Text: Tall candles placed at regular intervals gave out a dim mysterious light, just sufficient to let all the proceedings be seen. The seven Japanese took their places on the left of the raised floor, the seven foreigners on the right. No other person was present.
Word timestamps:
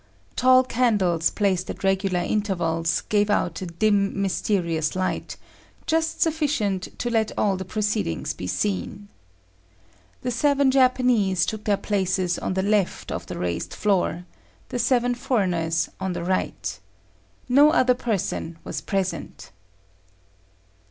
Tall 0.35 0.63
candles 0.63 1.29
placed 1.29 1.69
at 1.69 1.83
regular 1.83 2.21
intervals 2.21 3.01
gave 3.01 3.29
out 3.29 3.61
a 3.61 3.67
dim 3.67 4.19
mysterious 4.19 4.95
light, 4.95 5.37
just 5.85 6.21
sufficient 6.23 6.97
to 6.97 7.11
let 7.11 7.31
all 7.37 7.55
the 7.55 7.65
proceedings 7.65 8.33
be 8.33 8.47
seen. 8.47 9.09
The 10.23 10.31
seven 10.31 10.71
Japanese 10.71 11.45
took 11.45 11.65
their 11.65 11.77
places 11.77 12.39
on 12.39 12.55
the 12.55 12.63
left 12.63 13.11
of 13.11 13.27
the 13.27 13.37
raised 13.37 13.75
floor, 13.75 14.25
the 14.69 14.79
seven 14.79 15.13
foreigners 15.13 15.87
on 15.99 16.13
the 16.13 16.23
right. 16.23 16.79
No 17.47 17.69
other 17.69 17.93
person 17.93 18.57
was 18.63 18.81
present. 18.81 19.51